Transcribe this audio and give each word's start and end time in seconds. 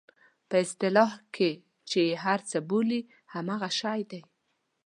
په 0.49 0.55
اصطلاح 0.65 1.11
کې 1.35 1.51
چې 1.89 1.99
یې 2.09 2.15
هر 2.25 2.39
څه 2.49 2.57
بولئ 2.69 3.01
همغه 3.33 3.69
شی 3.79 4.01
دی. 4.11 4.21